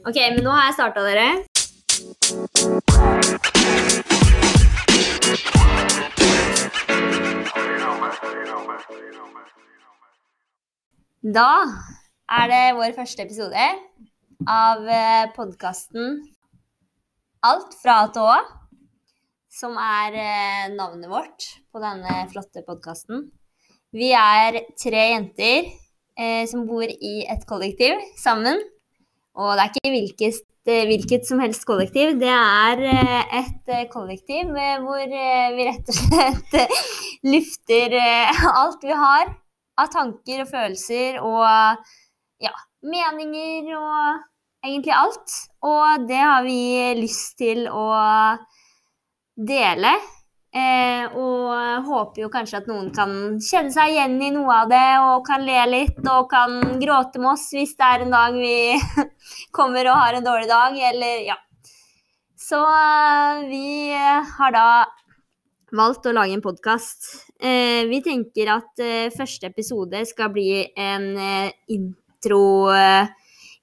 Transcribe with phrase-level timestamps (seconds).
[0.00, 1.28] Ok, men nå har jeg starta, dere.
[11.20, 11.50] Da
[12.32, 13.66] er det vår første episode
[14.48, 14.88] av
[15.36, 16.16] podkasten
[17.44, 18.40] Alt fra A til Å,
[19.52, 23.28] som er eh, navnet vårt på denne flotte podkasten.
[23.92, 28.60] Vi er tre jenter eh, som bor i et kollektiv sammen.
[29.38, 33.86] Og det er ikke hvilket, eh, hvilket som helst kollektiv, det er eh, et eh,
[33.92, 36.56] kollektiv hvor vi rett og slett
[37.30, 39.30] lufter alt vi har
[39.80, 41.46] av tanker og følelser og
[42.42, 45.36] ja, meninger og egentlig alt.
[45.64, 46.60] Og det har vi
[46.98, 47.86] lyst til å
[49.36, 49.94] dele.
[50.50, 54.86] Eh, og håper jo kanskje at noen kan kjenne seg igjen i noe av det
[54.98, 59.04] og kan le litt og kan gråte med oss hvis det er en dag vi
[59.56, 61.36] kommer og har en dårlig dag, eller ja.
[62.34, 64.66] Så eh, vi har da
[65.76, 67.06] valgt å lage en podkast.
[67.38, 72.42] Eh, vi tenker at eh, første episode skal bli en eh, intro
[72.74, 73.06] eh,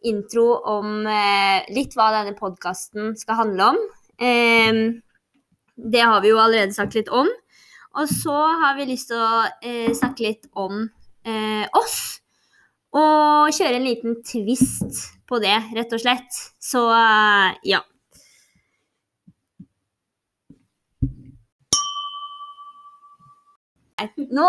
[0.08, 1.08] intro om
[1.74, 3.80] litt hva denne podkasten skal handle om.
[4.24, 4.80] Eh,
[5.78, 7.30] det har vi jo allerede sagt litt om.
[7.98, 10.86] Og så har vi lyst til å eh, snakke litt om
[11.26, 12.00] eh, oss.
[12.98, 16.42] Og kjøre en liten twist på det, rett og slett.
[16.62, 17.84] Så eh, ja.
[23.98, 24.48] Nå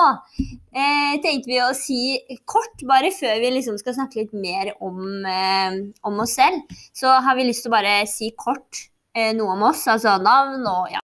[0.76, 5.00] eh, tenkte vi å si kort, bare før vi liksom skal snakke litt mer om,
[5.24, 8.84] eh, om, oss selv, så har vi lyst til å bare si kort
[9.16, 11.00] eh, noe om oss, altså navn og ja.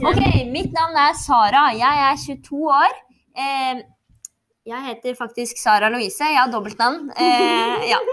[0.00, 1.66] Ok, mitt navn er Sara.
[1.76, 2.94] Jeg er 22 år.
[3.36, 3.80] Eh,
[4.70, 6.24] jeg heter faktisk Sara Louise.
[6.24, 7.10] Jeg har dobbeltnavn.
[7.20, 7.98] Eh, ja.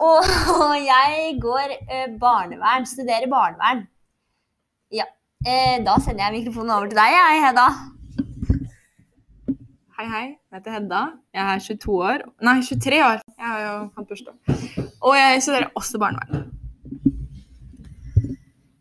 [0.00, 3.82] Og, og, jeg går eh, barnevern, studerer barnevern.
[4.96, 5.04] Ja.
[5.44, 7.66] Eh, da sender jeg mikrofonen over til deg, jeg, Hedda.
[9.98, 10.22] Hei, hei.
[10.30, 11.02] Jeg heter Hedda.
[11.36, 12.24] Jeg er 22 år.
[12.48, 13.20] Nei, 23 år.
[13.36, 14.88] Jeg har jo hatt bursdag.
[15.02, 16.48] Og jeg studerer også barnevern.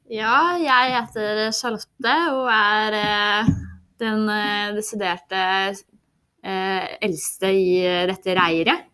[0.09, 3.53] Ja, jeg heter Charlotte og er eh,
[4.01, 8.87] den eh, desiderte eh, eldste i dette reiret.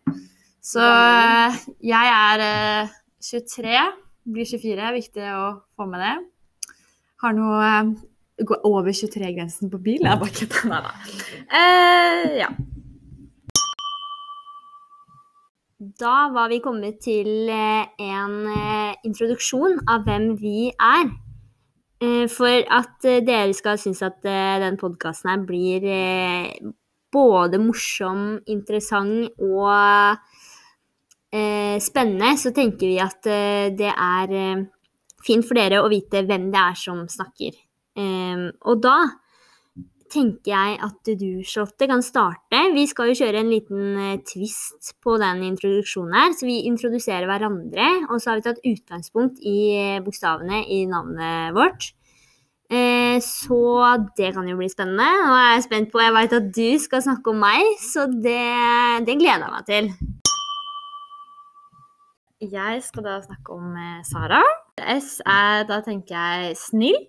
[0.60, 2.94] Så eh, jeg er
[3.24, 3.76] 23,
[4.28, 4.94] blir 24.
[5.00, 5.44] Viktig å
[5.76, 6.16] få med det
[7.22, 7.96] har noe eh,
[8.36, 10.02] Gå over 23-grensen på bil?
[10.04, 10.66] Jeg bare kødder.
[10.68, 10.90] Nei da.
[11.56, 12.50] Eh, ja.
[15.76, 21.10] Da var vi kommet til eh, en eh, introduksjon av hvem vi er.
[22.28, 25.86] For at dere skal synes at den podkasten her blir
[27.08, 30.20] både morsom, interessant og
[31.80, 33.24] spennende, så tenker vi at
[33.80, 34.34] det er
[35.24, 37.56] fint for dere å vite hvem det er som snakker.
[37.96, 38.98] Og da
[40.12, 42.62] tenker jeg at du, Charlotte, kan starte.
[42.74, 46.34] Vi skal jo kjøre en liten uh, twist på den introduksjonen her.
[46.36, 51.56] Så vi introduserer hverandre, og så har vi tatt utgangspunkt i uh, bokstavene i navnet
[51.56, 51.90] vårt.
[52.66, 53.60] Uh, så
[54.18, 55.06] det kan jo bli spennende.
[55.28, 58.42] Nå er jeg spent på Jeg veit at du skal snakke om meg, så det,
[59.06, 59.92] det gleder jeg meg til.
[62.46, 64.42] Jeg skal da snakke om Sara.
[64.76, 67.00] S er da tenker jeg snill.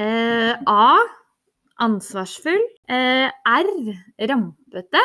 [0.00, 1.19] Eh, A
[1.84, 2.62] ansvarsfull.
[2.90, 3.70] Eh, R
[4.30, 5.02] rampete.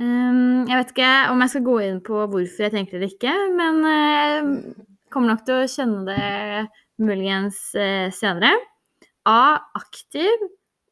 [0.00, 3.32] Um, jeg vet ikke om jeg skal gå inn på hvorfor jeg tenker det ikke,
[3.58, 6.62] men uh, kommer nok til å kjenne det
[7.02, 8.54] muligens uh, senere.
[9.28, 10.46] A aktiv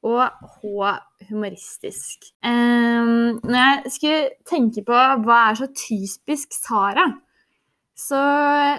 [0.04, 0.20] og
[0.60, 0.92] H
[1.30, 2.28] humoristisk.
[2.44, 7.08] Um, når jeg skulle tenke på hva er så typisk Sara,
[8.00, 8.20] så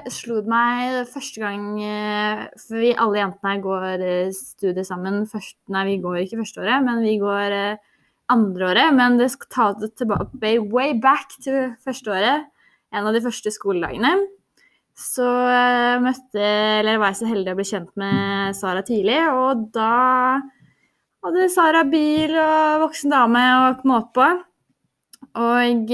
[0.09, 5.23] slo det meg første gang eh, For vi alle jentene går studier studiet sammen.
[5.29, 7.55] Først, nei, vi går ikke førsteåret, men vi går
[8.33, 8.95] andreåret.
[8.97, 12.47] Men det skal ta det tilbake way back til førsteåret.
[12.91, 14.15] En av de første skoledagene.
[14.97, 15.25] Så
[16.03, 16.41] møtte,
[16.81, 20.41] eller var jeg så heldig å bli kjent med Sara tidlig, og da
[21.23, 24.27] hadde Sara bil og voksen dame å komme opp på.
[25.41, 25.93] Og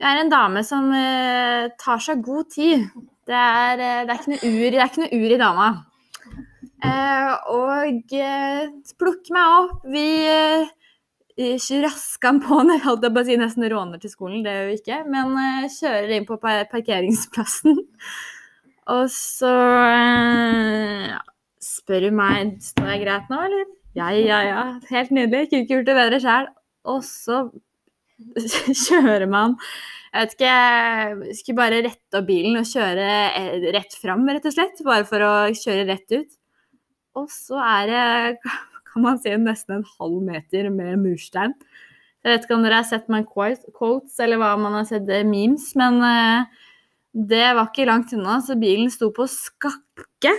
[0.00, 2.86] jeg er en dame som uh, tar seg god tid.
[3.24, 5.68] Det er, uh, det er, ikke, noe ur, det er ikke noe ur i dama.
[6.84, 8.16] Uh, og
[9.00, 9.84] plukker meg opp.
[9.94, 10.72] Vi uh,
[11.84, 14.78] rasker på når jeg holdt på å si nesten råner til skolen, det gjør vi
[14.82, 15.00] ikke.
[15.14, 15.38] Men
[15.78, 17.78] kjører inn på parkeringsplassen.
[18.96, 19.54] og så
[21.64, 23.70] spør hun meg står jeg greit nå, eller?
[23.94, 24.62] Ja, ja, ja.
[24.90, 25.48] Helt nydelig.
[25.48, 26.50] Kunne ikke gjort det bedre sjøl.
[26.90, 27.44] Og så
[28.84, 29.56] kjører man
[30.14, 33.08] Jeg vet ikke Skulle bare rette opp bilen og kjøre
[33.40, 34.82] eh, rett fram, rett og slett.
[34.86, 36.36] Bare for å kjøre rett ut.
[37.18, 38.52] Og så er det,
[38.92, 41.56] kan man si, nesten en halv meter med murstein.
[42.24, 45.26] Jeg vet ikke om dere har sett meg quotes, eller hva man har sett eh,
[45.28, 46.62] memes, men eh,
[47.14, 50.32] det var ikke langt unna, så bilen sto på skakke.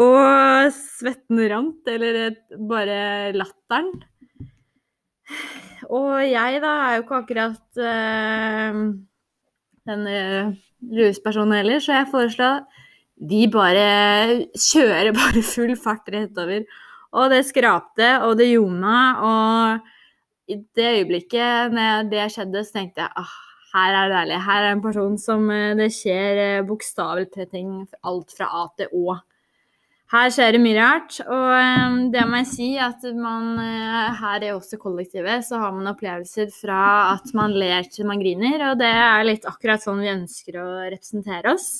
[0.00, 2.38] Og svetten rant, eller
[2.70, 3.02] bare
[3.36, 3.92] latteren.
[5.92, 8.78] Og jeg, da, er jo ikke akkurat uh,
[9.92, 10.54] en uh,
[10.96, 12.62] ruspersonen heller, så jeg foreslår
[13.22, 13.84] de bare
[14.56, 16.64] kjører bare full fart rett over.
[17.12, 23.04] Og det skrapte, og det ljoma, og i det øyeblikket når det skjedde, så tenkte
[23.04, 23.34] jeg ah,
[23.72, 24.40] her er det deilig.
[24.46, 27.70] Her er en person som eh, det skjer eh, bokstavelig talt ting,
[28.08, 29.20] alt fra A til Å.
[30.12, 34.44] Her skjer det mye rart, og eh, det må jeg si at man eh, her
[34.44, 36.82] i også kollektivet så har man opplevelser fra
[37.14, 40.66] at man ler til man griner, og det er litt akkurat sånn vi ønsker å
[40.92, 41.70] representere oss.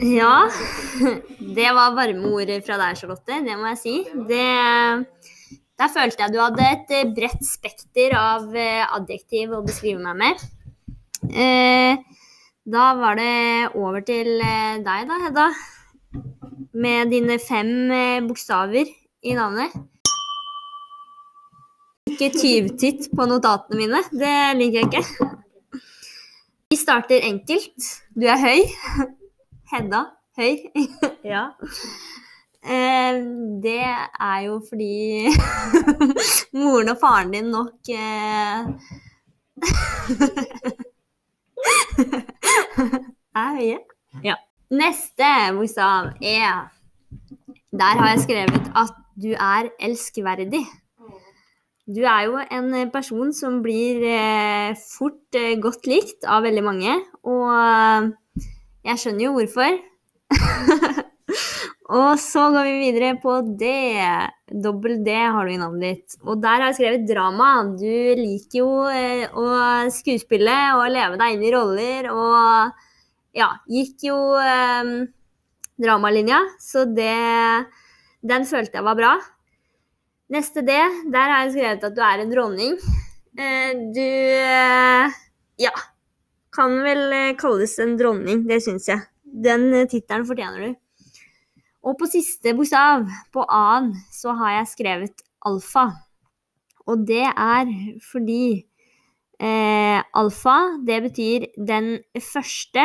[0.00, 0.48] Ja,
[1.56, 3.40] det var varme ord fra deg, Charlotte.
[3.44, 3.96] Det må jeg si.
[4.28, 4.46] Det,
[5.80, 10.20] der følte jeg du hadde et eh, bredt spekter av eh, adjektiv å beskrive meg
[10.20, 10.48] med.
[11.32, 12.19] Eh,
[12.70, 15.46] da var det over til eh, deg, da, Hedda.
[16.80, 18.86] Med dine fem eh, bokstaver
[19.22, 19.74] i navnet.
[22.10, 24.00] Ikke tyvtitt på notatene mine.
[24.12, 25.04] Det liker jeg ikke.
[26.70, 27.90] Vi starter enkelt.
[28.14, 28.60] Du er høy.
[29.72, 30.04] Hedda
[30.38, 30.54] høy.
[31.34, 31.50] ja.
[32.60, 33.14] Eh,
[33.64, 35.26] det er jo fordi
[36.60, 38.58] moren og faren din nok eh,
[43.42, 43.78] er høye.
[44.24, 44.36] Ja.
[44.70, 46.68] Neste bokstav er
[47.70, 50.64] Der har jeg skrevet at du er elskverdig.
[51.90, 56.96] Du er jo en person som blir eh, fort eh, godt likt av veldig mange,
[57.26, 58.44] og eh,
[58.86, 59.80] jeg skjønner jo hvorfor.
[61.90, 63.68] og så går vi videre på D.
[64.62, 66.18] Dobbel D har du i navnet ditt.
[66.22, 67.48] Og der har jeg skrevet drama.
[67.74, 69.46] Du liker jo eh, å
[69.90, 72.86] skuespille og leve deg inn i roller og
[73.34, 74.94] ja, gikk jo eh,
[75.80, 77.14] dramalinja, så det
[78.20, 79.14] Den følte jeg var bra.
[80.30, 80.74] Neste D,
[81.10, 82.76] der har jeg skrevet at du er en dronning.
[83.34, 85.22] Eh, du eh,
[85.58, 85.74] Ja
[86.54, 89.06] kan vel kalles en dronning, det syns jeg.
[89.22, 90.78] Den tittelen fortjener du.
[91.80, 95.86] Og på siste bokstav, på A-en, så har jeg skrevet alfa.
[96.86, 97.70] Og det er
[98.10, 98.66] fordi
[99.40, 101.98] eh, alfa, det betyr den
[102.32, 102.84] første.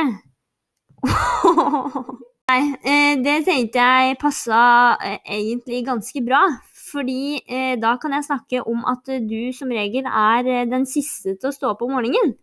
[2.46, 4.62] Nei, eh, det tenkte jeg passa
[5.02, 6.44] eh, egentlig ganske bra.
[6.86, 11.36] Fordi eh, da kan jeg snakke om at du som regel er eh, den siste
[11.36, 12.36] til å stå opp om morgenen.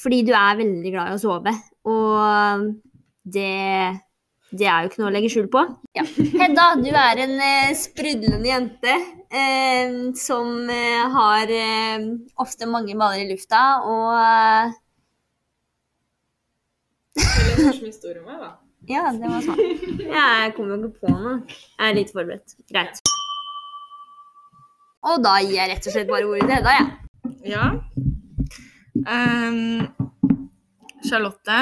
[0.00, 1.52] Fordi du er veldig glad i å sove.
[1.92, 2.64] Og
[3.28, 3.50] det,
[4.52, 5.62] det er jo ikke noe å legge skjul på.
[5.96, 6.04] Ja.
[6.04, 8.92] Hedda, du er en eh, sprudlende jente
[9.32, 12.04] eh, som eh, har eh,
[12.44, 14.78] ofte mange baller i lufta og eh,
[17.16, 18.52] Veldig morsom historie om meg, da.
[18.88, 19.58] Ja, det var sånn.
[20.00, 21.34] Jeg kommer jo ikke på noe.
[21.46, 22.54] Jeg er litt forberedt.
[22.72, 23.02] Greit.
[25.06, 26.86] Og da gir jeg rett og slett bare ordet til Hedda, jeg.
[27.52, 27.68] Ja.
[29.12, 29.86] Ehm,
[31.06, 31.58] Charlotte,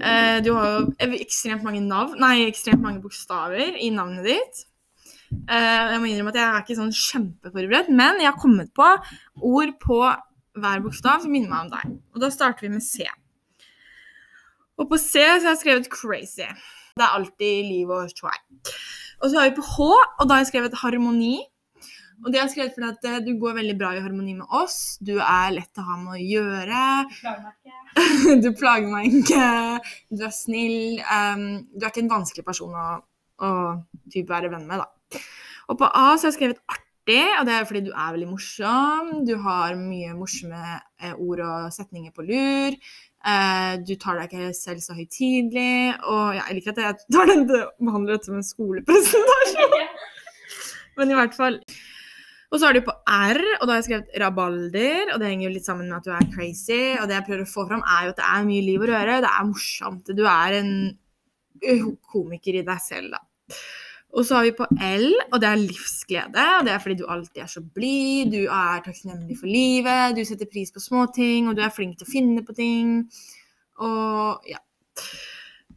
[0.00, 4.64] eh, du har jo ekstremt mange navn, nei, ekstremt mange bokstaver i navnet ditt.
[5.28, 8.88] Eh, jeg må innrømme at jeg er ikke sånn kjempeforberedt, men jeg har kommet på
[9.44, 10.00] ord på
[10.58, 11.96] hver bokstav som minner meg om deg.
[12.14, 13.06] Og da starter vi med C.
[14.78, 16.48] Og på C så har jeg skrevet 'crazy'.
[16.98, 18.34] Det er alltid liv og try.
[19.22, 19.78] Og så har vi på H,
[20.18, 21.46] og da har jeg skrevet 'harmoni'.
[22.24, 24.56] Og det har jeg skrevet fordi at eh, du går veldig bra i harmoni med
[24.58, 24.98] oss.
[25.04, 26.82] Du er lett å ha med å gjøre.
[28.42, 29.46] Du plager meg ikke.
[30.18, 30.98] Du er snill.
[31.04, 32.88] Um, du er ikke en vanskelig person å,
[33.44, 33.50] å
[34.28, 35.22] være venn med, da.
[35.68, 38.30] Og på A så har jeg skrevet artig, og det er fordi du er veldig
[38.30, 39.12] morsom.
[39.28, 40.62] Du har mye morsomme
[41.00, 42.78] eh, ord og setninger på lur.
[43.18, 45.98] Uh, du tar deg ikke selv så høytidelig.
[46.06, 49.78] Og ja, jeg liker at jeg tar den, behandler dette som en skolepresentasjon.
[50.98, 51.62] Men i hvert fall.
[52.48, 55.10] Og så har du på R, og da har jeg skrevet rabalder.
[55.12, 56.96] Og det henger jo litt sammen med at du er crazy.
[56.96, 58.88] Og det jeg prøver å få fram, er jo at det er mye liv og
[58.92, 59.18] røre.
[59.24, 60.14] Det er morsomt.
[60.16, 60.72] Du er en
[62.08, 63.58] komiker i deg selv, da.
[64.16, 66.44] Og så har vi på L, og det er livsglede.
[66.58, 70.24] Og det er fordi du alltid er så blid, du er takknemlig for livet, du
[70.24, 73.02] setter pris på småting, og du er flink til å finne på ting.
[73.84, 74.62] Og ja.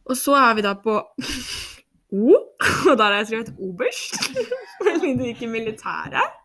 [0.08, 0.96] Og så er vi da på
[2.12, 2.32] O,
[2.88, 4.16] og der har jeg skrevet oberst.
[4.80, 6.40] Fordi du gikk i militæret.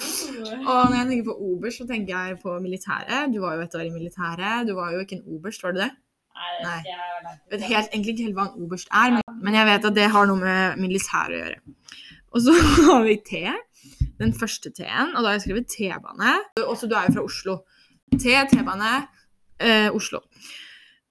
[0.00, 3.32] Og når jeg tenker på oberst, så tenker jeg på militæret.
[3.34, 4.68] Du var jo et år i militæret.
[4.68, 5.90] Du var jo ikke en oberst, var du det?
[6.64, 6.78] Nei.
[6.86, 9.96] Jeg vet helt, egentlig ikke helt hva en oberst er, men, men jeg vet at
[9.96, 11.60] det har noe med militæret å gjøre.
[12.30, 12.54] Og så
[12.88, 13.42] har vi T.
[14.20, 16.34] Den første T-en, og da har jeg skrevet T-bane.
[16.66, 17.56] Også du er jo fra Oslo.
[18.12, 18.90] T, T-bane,
[19.60, 20.20] eh, Oslo.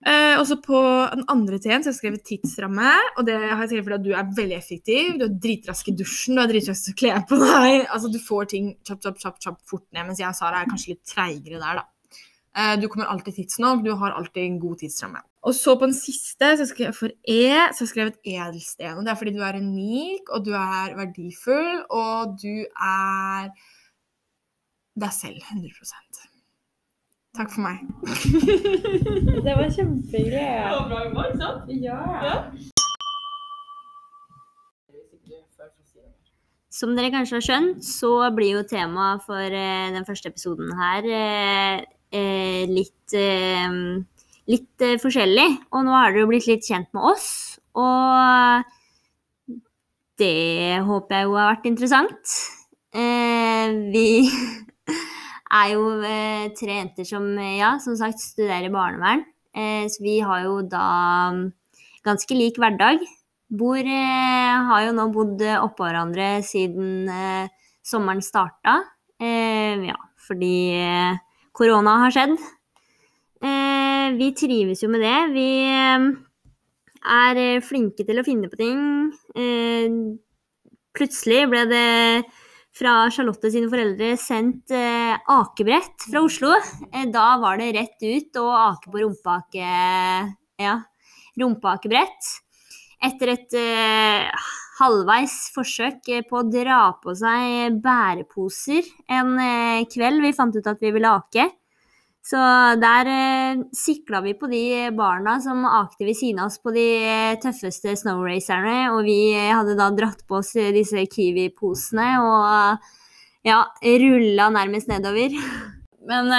[0.08, 0.80] Eh, og så på
[1.12, 2.92] den andre T-en så har jeg skrevet tidsramme.
[3.18, 5.14] Og det har jeg skrevet fordi du er veldig effektiv.
[5.20, 7.86] Du er dritrask i dusjen, du er dritrask til å kle på deg.
[7.94, 10.70] Altså Du får ting chop, chop, chop, chop fort ned, mens jeg og Sara er
[10.72, 11.88] kanskje litt treigere der, da.
[12.60, 15.22] Eh, du kommer alltid tidsnok, du har alltid en god tidsramme.
[15.48, 18.98] Og så på den siste, så skrev for E, så har jeg skrevet edelsten.
[18.98, 23.54] Og det er fordi du er unik, og du er verdifull, og du er
[25.00, 26.29] deg selv 100
[27.38, 27.78] Takk for meg.
[29.46, 30.46] Det var kjempehyggelig.
[30.66, 31.70] var bra humor, ikke sant?
[31.84, 32.00] Ja.
[36.80, 41.08] Som dere kanskje har skjønt, så blir jo temaet for eh, den første episoden her
[41.12, 41.82] eh,
[42.16, 43.70] eh, litt, eh,
[44.50, 45.48] litt eh, forskjellig.
[45.74, 47.28] Og nå har dere jo blitt litt kjent med oss,
[47.78, 48.64] og
[50.20, 52.38] det håper jeg jo har vært interessant.
[52.96, 54.08] Eh, vi
[55.50, 59.26] er jo eh, tre jenter som, ja, som sagt studerer barnevern.
[59.56, 60.84] Eh, så vi har jo da
[61.34, 61.48] mm,
[62.06, 63.02] ganske lik hverdag.
[63.50, 67.50] Bor eh, Har jo nå bodd eh, oppå hverandre siden eh,
[67.86, 68.78] sommeren starta.
[69.20, 71.20] Eh, ja, fordi eh,
[71.58, 72.38] korona har skjedd.
[73.42, 75.18] Eh, vi trives jo med det.
[75.34, 76.10] Vi eh,
[77.10, 78.82] er eh, flinke til å finne på ting.
[79.34, 79.98] Eh,
[80.94, 81.90] plutselig ble det
[82.80, 86.54] fra Charlotte sine foreldre sendt eh, akebrett fra Oslo.
[86.92, 89.74] Eh, da var det rett ut og ake på rumpeake...
[90.60, 90.74] Ja,
[91.40, 92.32] rumpeakebrett.
[93.00, 94.48] Etter et eh,
[94.80, 100.68] halvveis forsøk eh, på å dra på seg bæreposer en eh, kveld vi fant ut
[100.68, 101.48] at vi ville ake.
[102.30, 102.38] Så
[102.78, 106.86] der eh, sikla vi på de barna som akte ved siden av oss på de
[107.02, 112.86] eh, tøffeste snowracerne, og vi eh, hadde da dratt på oss eh, disse Kiwi-posene og
[113.48, 113.64] ja,
[114.04, 115.34] rulla nærmest nedover.
[116.10, 116.30] Men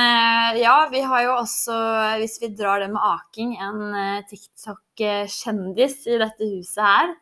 [0.59, 1.75] ja, vi har jo også,
[2.19, 7.13] hvis vi drar det med aking, en TikTok-kjendis i dette huset her.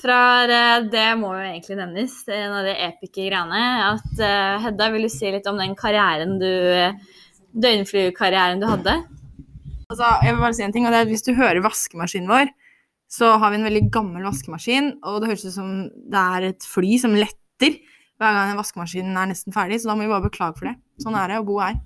[0.00, 0.18] Fra
[0.82, 3.62] Det må jo egentlig nevnes, en av de episke greiene.
[3.92, 4.24] At
[4.64, 6.50] Hedda, vil du si litt om den karrieren du
[7.54, 8.96] Døgnflykarrieren du hadde?
[9.90, 12.30] Altså, jeg vil bare si en ting, og det er at Hvis du hører vaskemaskinen
[12.30, 12.52] vår,
[13.10, 16.66] så har vi en veldig gammel vaskemaskin, og det høres ut som det er et
[16.66, 17.80] fly som letter
[18.20, 20.74] hver gang vaskemaskinen er nesten ferdig, så da må vi bare beklage for det.
[21.00, 21.78] Sånn er det å bo her.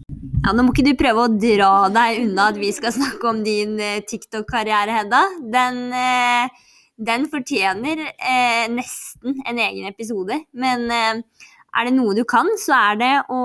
[0.42, 3.44] Ja, Nå må ikke du prøve å dra deg unna at vi skal snakke om
[3.46, 5.20] din eh, TikTok-karriere, Hedda.
[5.54, 10.40] Den, eh, den fortjener eh, nesten en egen episode.
[10.58, 11.22] Men eh,
[11.70, 13.40] er det noe du kan, så er det å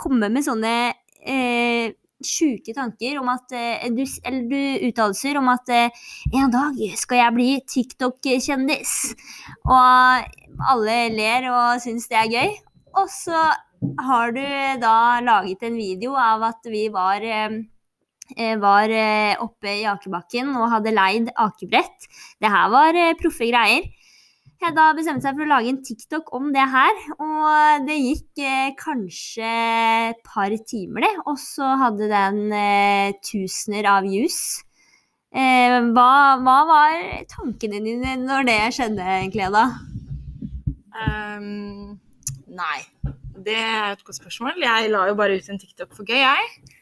[0.00, 0.74] komme med sånne
[1.26, 6.80] eh, sjuke tanker om at eh, du, Eller du uttalelser om at eh, en dag
[6.96, 8.96] skal jeg bli TikTok-kjendis.
[9.68, 12.58] Og alle ler og syns det er gøy.
[12.96, 13.46] Og så
[14.00, 14.44] har du
[14.80, 17.58] da laget en video av at vi var eh,
[18.58, 18.90] var
[19.38, 22.08] oppe i akebakken og hadde leid akebrett.
[22.42, 23.86] Det her var proffe greier.
[24.62, 28.70] Hedda bestemte seg for å lage en TikTok om det her, og det gikk eh,
[28.78, 29.50] kanskje
[30.12, 31.10] et par timer, det.
[31.28, 34.38] Og så hadde den eh, tusener av views.
[35.36, 36.96] Eh, hva, hva var
[37.28, 39.66] tankene dine når det skjedde, egentlig, Hedda?
[41.04, 41.98] Ehm,
[42.48, 42.80] nei,
[43.36, 44.56] det er et godt spørsmål.
[44.64, 46.75] Jeg la jo bare ut en TikTok for gøy, jeg.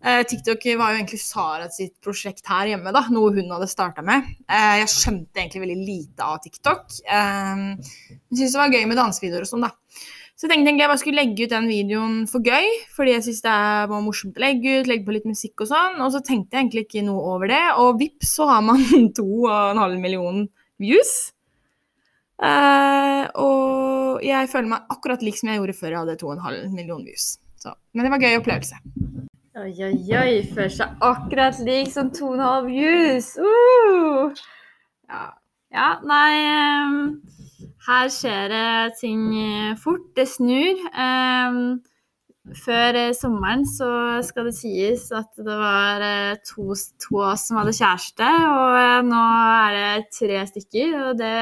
[0.00, 4.04] Eh, TikTok var jo egentlig Sara sitt prosjekt her hjemme, da, noe hun hadde starta
[4.04, 4.24] med.
[4.48, 6.86] Eh, jeg skjønte egentlig veldig lite av TikTok.
[7.04, 7.66] Eh,
[8.08, 9.74] jeg syntes det var gøy med dansevideoer og sånn, da.
[10.40, 13.24] Så jeg tenkte egentlig jeg bare skulle legge ut den videoen for gøy, fordi jeg
[13.26, 13.56] syntes det
[13.90, 15.98] var morsomt å legge ut, legge på litt musikk og sånn.
[16.00, 18.80] Og så tenkte jeg egentlig ikke noe over det, og vips så har man
[19.18, 20.46] to og en halv million
[20.80, 21.12] views.
[22.40, 26.38] Eh, og jeg føler meg akkurat lik som jeg gjorde før jeg hadde to og
[26.38, 27.34] en halv million views.
[27.60, 28.80] Så, men det var en gøy opplevelse.
[29.58, 30.34] Oi, oi, oi.
[30.54, 33.32] Føler seg akkurat lik som to og en halv views.
[33.34, 34.30] Uh!
[35.10, 35.22] Ja.
[35.74, 36.36] ja, nei
[37.88, 39.24] Her skjer det ting
[39.82, 40.06] fort.
[40.14, 40.84] Det snur.
[42.56, 43.88] Før eh, sommeren så
[44.26, 48.78] skal det sies at det var eh, to, to av oss som hadde kjæreste, og
[48.80, 49.20] eh, nå
[49.66, 51.34] er det tre stykker, og det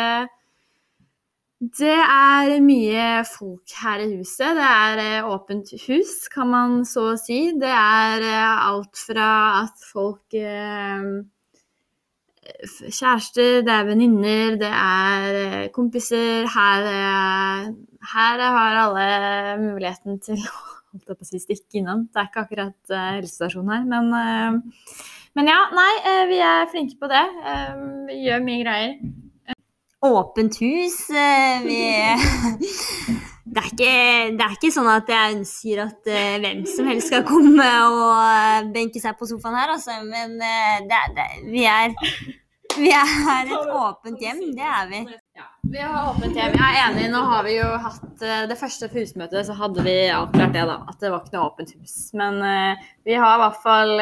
[1.59, 4.55] det er mye folk her i huset.
[4.55, 7.51] Det er eh, åpent hus, kan man så si.
[7.59, 9.31] Det er eh, alt fra
[9.65, 11.03] at folk eh,
[12.87, 16.47] kjærester, det er venninner, det er kompiser.
[16.55, 16.89] Her,
[18.15, 19.11] her har alle
[19.67, 20.39] muligheten til
[21.11, 22.07] å si, stikke innom.
[22.07, 24.15] Det er ikke akkurat helsestasjon her, men,
[25.35, 25.93] men ja, nei,
[26.31, 27.27] vi er flinke på det.
[28.07, 29.01] Vi gjør mye greier.
[30.07, 31.11] Åpent hus.
[31.11, 31.79] eh, Vi
[33.55, 33.95] det, er ikke,
[34.39, 38.13] det er ikke sånn at jeg ønsker at eh, hvem som helst skal komme og
[38.21, 39.97] eh, benke seg på sofaen her, altså.
[40.07, 41.97] Men det, det, vi, er,
[42.79, 44.45] vi er et åpent hjem.
[44.55, 45.03] Det er vi.
[45.69, 46.55] Vi har åpent hjem.
[46.55, 47.11] Jeg er enig.
[47.13, 50.79] Nå har vi jo hatt det første husmøtet, så hadde vi avklart det, da.
[50.87, 51.97] At det var ikke noe åpent hus.
[52.15, 52.39] Men
[53.05, 53.99] vi har i hvert fall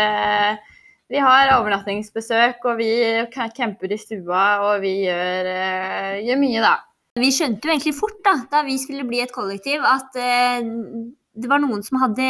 [1.13, 2.89] Vi har overnattingsbesøk, og vi
[3.31, 6.75] ca- camper i stua, og vi gjør, eh, gjør mye, da.
[7.17, 10.67] Vi skjønte jo egentlig fort da, da vi skulle bli et kollektiv, at eh,
[11.37, 12.27] det var noen som hadde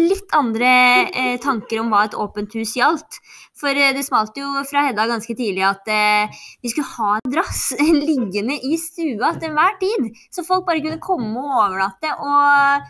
[0.00, 0.68] litt andre
[1.10, 3.18] eh, tanker om hva et åpent hus gjaldt.
[3.58, 7.32] For eh, det smalt jo fra Hedda ganske tidlig at eh, vi skulle ha en
[7.34, 7.62] drass
[8.10, 10.10] liggende i stua til enhver tid.
[10.34, 12.86] Så folk bare kunne komme og overnatte og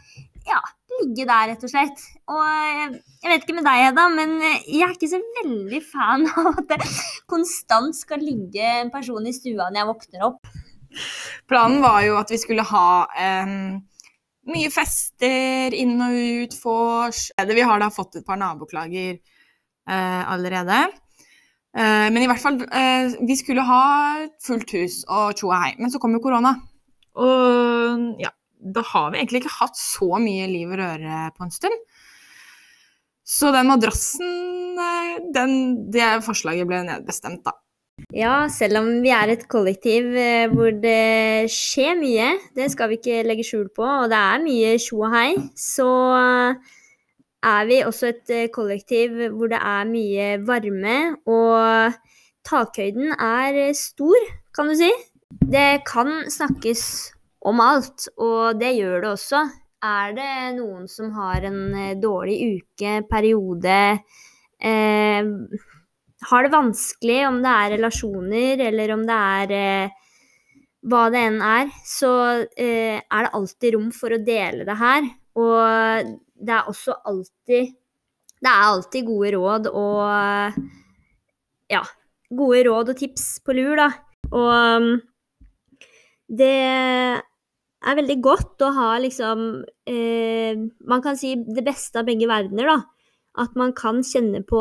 [0.48, 0.60] ja,
[0.98, 2.02] ligge der, rett og slett.
[2.30, 5.82] Og eh, jeg vet ikke med deg, Hedda, men eh, jeg er ikke så veldig
[5.86, 6.90] fan av at det
[7.30, 10.50] konstant skal ligge en person i stua når jeg våkner opp.
[11.50, 12.86] Planen var jo at vi skulle ha
[13.44, 13.76] um,
[14.50, 17.28] mye fester inn og ut, vors.
[17.30, 19.20] Vi har da fått et par naboklager
[19.90, 20.82] uh, allerede.
[21.70, 23.84] Uh, men i hvert fall, uh, vi skulle ha
[24.42, 25.72] fullt hus og tjo og hei.
[25.78, 26.56] Men så kom jo korona.
[27.20, 31.54] Og ja, da har vi egentlig ikke hatt så mye liv og røre på en
[31.54, 31.82] stund.
[33.30, 35.52] Så den madrassen, eh, den,
[35.94, 37.54] det forslaget ble nedbestemt, da.
[38.16, 42.98] Ja, selv om vi er et kollektiv eh, hvor det skjer mye, det skal vi
[42.98, 45.90] ikke legge skjul på, og det er mye tjo og hei, så
[47.50, 50.98] er vi også et eh, kollektiv hvor det er mye varme,
[51.28, 52.00] og
[52.48, 54.90] takhøyden er stor, kan du si.
[55.50, 56.82] Det kan snakkes
[57.40, 59.42] om alt, og det gjør det også.
[59.80, 63.76] Er det noen som har en eh, dårlig uke, periode,
[64.60, 65.30] eh,
[66.28, 69.94] har det vanskelig, om det er relasjoner eller om det er eh,
[70.90, 72.12] hva det enn er, så
[72.56, 75.08] eh, er det alltid rom for å dele det her.
[75.40, 77.76] Og det er også alltid
[78.40, 80.56] Det er alltid gode råd og
[81.70, 81.82] Ja,
[82.34, 83.90] gode råd og tips på lur, da.
[84.30, 84.48] Og
[84.80, 84.88] um,
[86.26, 87.20] det
[87.86, 89.44] er veldig godt å ha liksom
[89.88, 92.78] eh, Man kan si det beste av begge verdener, da.
[93.40, 94.60] At man kan kjenne på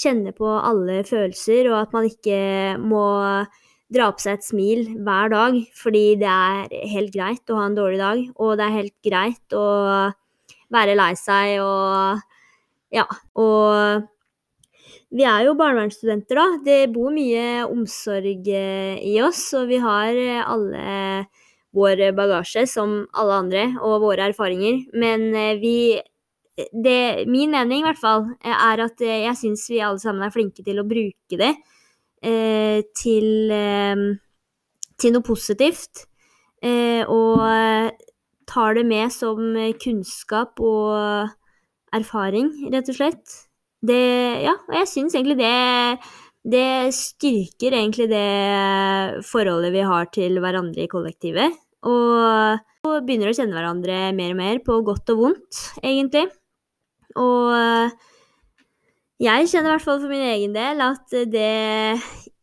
[0.00, 2.38] kjenne på alle følelser, og at man ikke
[2.78, 3.06] må
[3.90, 7.74] dra på seg et smil hver dag, fordi det er helt greit å ha en
[7.74, 9.66] dårlig dag, og det er helt greit å
[10.70, 12.22] være lei seg og
[12.94, 13.06] ja,
[13.38, 14.06] og
[15.10, 16.46] vi er jo barnevernsstudenter, da.
[16.62, 20.84] Det bor mye omsorg eh, i oss, og vi har alle
[21.76, 24.84] vår bagasje som alle andre, og våre erfaringer.
[24.92, 25.76] Men eh, vi
[26.72, 30.34] det, Min mening, i hvert fall, er at eh, jeg syns vi alle sammen er
[30.34, 31.54] flinke til å bruke det
[32.26, 34.06] eh, til, eh,
[35.00, 36.06] til noe positivt.
[36.60, 37.90] Eh, og eh,
[38.50, 41.30] tar det med som kunnskap og
[41.96, 43.38] erfaring, rett og slett.
[43.80, 44.00] Det
[44.44, 45.54] Ja, og jeg syns egentlig det
[46.40, 51.58] det styrker egentlig det forholdet vi har til hverandre i kollektivet.
[51.88, 56.26] Og, og begynner å kjenne hverandre mer og mer, på godt og vondt, egentlig.
[57.20, 57.52] Og
[59.20, 62.00] jeg kjenner i hvert fall for min egen del at det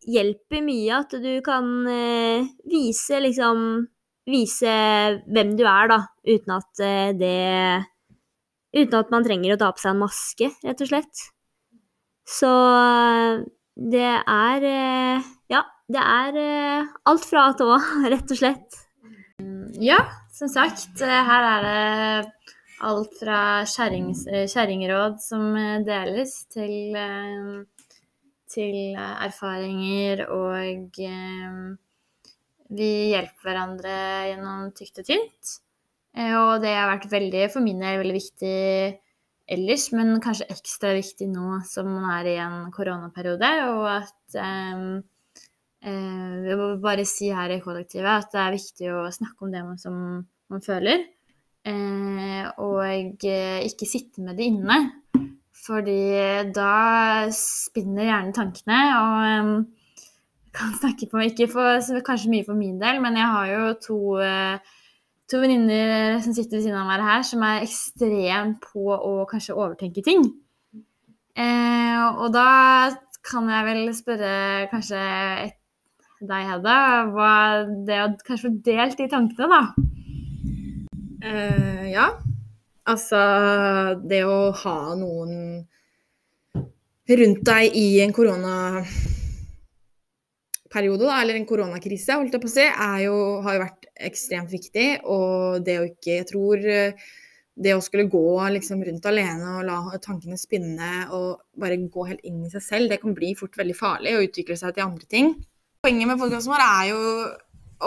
[0.08, 3.88] hjelper mye at du kan eh, vise liksom
[4.28, 4.72] Vise
[5.32, 7.38] hvem du er, da, uten at eh, det
[8.76, 11.22] Uten at man trenger å ta på seg en maske, rett og slett.
[12.28, 12.50] Så
[13.78, 17.78] det er eh, Ja, det er eh, alt fra A til Å,
[18.14, 18.80] rett og slett.
[19.78, 20.00] Ja,
[20.34, 22.56] som sagt, eh, her er det
[22.88, 25.54] alt fra kjerringråd som
[25.86, 26.98] deles, til,
[28.54, 31.00] til erfaringer, og
[32.78, 33.96] vi hjelper hverandre
[34.30, 35.56] gjennom tykt og tynt.
[36.38, 38.54] Og det har vært veldig, for min del, veldig viktig
[39.50, 44.88] ellers, men kanskje ekstra viktig nå som man er i en koronaperiode, og at um,
[45.82, 49.54] eh, Jeg må bare si her i kollektivet at det er viktig å snakke om
[49.54, 49.98] det man, som
[50.52, 51.08] man føler.
[51.68, 54.80] Eh, og eh, ikke sitte med det inne.
[55.68, 56.00] Fordi
[56.56, 58.82] da spinner gjerne tankene.
[59.02, 59.66] Og um,
[60.58, 64.00] kan snakke på ikke for, kanskje mye for min del, men jeg har jo to,
[64.24, 64.76] eh,
[65.28, 69.58] to venninner som sitter ved siden av meg her, som er ekstremt på å kanskje
[69.58, 70.22] overtenke ting.
[71.38, 72.50] Eh, og da
[73.28, 75.02] kan jeg vel spørre kanskje
[75.44, 75.58] et,
[76.24, 76.78] deg, Hedda,
[77.14, 77.34] hva
[77.86, 79.62] det å kanskje få delt de tankene, da?
[81.28, 82.08] Eh, ja.
[82.88, 83.20] Altså,
[84.08, 85.68] det å ha noen
[87.08, 92.66] rundt deg i en koronaperiode, da, eller en koronakrise, holdt jeg på å si,
[93.04, 94.88] jo, har jo vært ekstremt viktig.
[95.06, 97.08] Og det å ikke Jeg tror eh,
[97.58, 102.26] det å skulle gå liksom rundt alene og la tankene spinne og bare gå helt
[102.28, 105.10] inn i seg selv, det kan bli fort veldig farlig og utvikle seg til andre
[105.10, 105.32] ting.
[105.82, 107.02] Poenget med podkasten vår er jo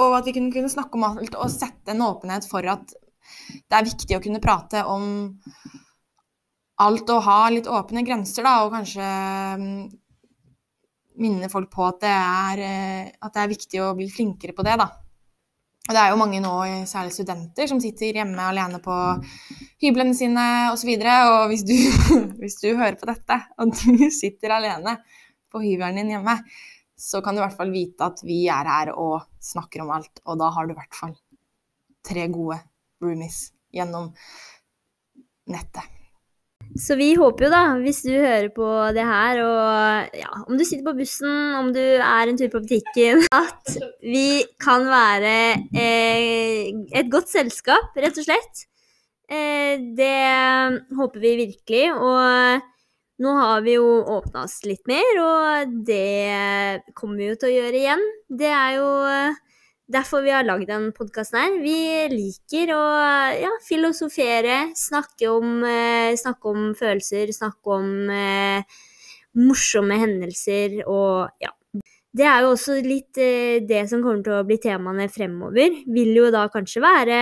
[0.01, 3.79] og at vi kunne, kunne snakke om alt og sette en åpenhet for at det
[3.79, 5.33] er viktig å kunne prate om
[6.81, 9.09] alt og ha litt åpne grenser, da, og kanskje
[9.61, 9.83] mm,
[11.21, 14.65] minne folk på at det, er, eh, at det er viktig å bli flinkere på
[14.67, 14.89] det, da.
[15.89, 16.53] Og det er jo mange nå,
[16.87, 18.95] særlig studenter, som sitter hjemme alene på
[19.83, 20.91] hyblene sine osv.
[20.93, 21.77] Og, så og hvis du,
[22.43, 24.99] hvis du hører på dette, og du sitter alene
[25.51, 26.37] på hybelen din hjemme,
[27.01, 30.21] så kan du i hvert fall vite at vi er her og snakker om alt.
[30.29, 31.17] Og da har du i hvert fall
[32.07, 32.61] tre gode
[33.01, 34.13] roomies gjennom
[35.51, 36.00] nettet.
[36.79, 40.63] Så vi håper jo, da, hvis du hører på det her, og ja, om du
[40.63, 45.35] sitter på bussen, om du er en tur på butikken, at vi kan være
[45.75, 48.67] eh, et godt selskap, rett og slett.
[49.31, 50.15] Eh, det
[50.99, 51.85] håper vi virkelig.
[51.99, 52.69] Og
[53.21, 57.57] nå har vi jo åpna oss litt mer, og det kommer vi jo til å
[57.59, 58.07] gjøre igjen.
[58.31, 58.91] Det er jo
[59.91, 61.57] derfor vi har lagd den podkasten her.
[61.63, 61.77] Vi
[62.13, 62.83] liker å
[63.41, 68.79] ja, filosofere, snakke om, eh, snakke om, følelser, snakke om eh,
[69.39, 71.55] morsomme hendelser og ja.
[72.11, 75.77] Det er jo også litt eh, det som kommer til å bli temaene fremover.
[75.95, 77.21] Vil jo da kanskje være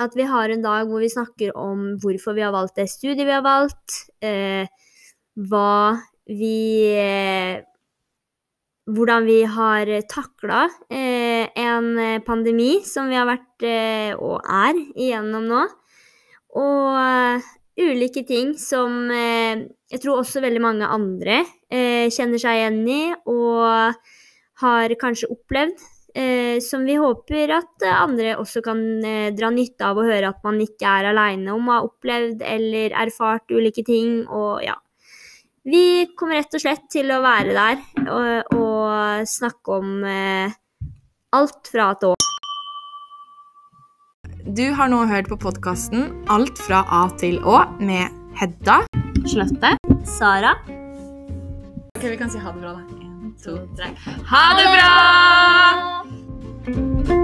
[0.00, 3.22] at vi har en dag hvor vi snakker om hvorfor vi har valgt det studiet
[3.22, 4.00] vi har valgt.
[4.18, 4.66] Eh,
[5.50, 6.56] hva vi
[6.98, 7.62] eh,
[8.94, 15.46] hvordan vi har takla eh, en pandemi som vi har vært eh, og er igjennom
[15.50, 15.66] nå.
[16.58, 17.50] Og uh,
[17.80, 23.02] ulike ting som uh, jeg tror også veldig mange andre uh, kjenner seg igjen i
[23.30, 23.94] og
[24.60, 25.88] har kanskje opplevd.
[26.60, 28.80] som vi håper at andre også kan
[29.32, 32.92] dra nytte av å høre at man ikke er aleine om å ha opplevd eller
[32.98, 34.26] erfart ulike ting.
[34.26, 34.74] Og ja,
[35.64, 38.69] vi kommer rett og slett til å være der og, og
[39.28, 40.52] snakke om eh,
[41.36, 42.14] alt fra A til Å.
[44.50, 48.08] Du har nå hørt på podkasten Alt fra A til Å med
[48.40, 48.80] Hedda.
[49.28, 49.76] Charlotte.
[50.08, 50.52] Sara.
[51.96, 52.80] Ok, Vi kan si ha det bra, da.
[53.04, 53.88] En, to, tre.
[54.32, 57.19] Ha det bra!